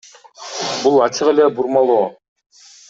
Бул 0.85 0.97
ачык 1.09 1.31
эле 1.35 1.47
бурмалоо. 1.61 2.05